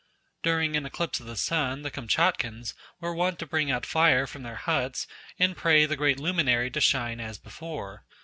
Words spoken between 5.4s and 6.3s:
pray the great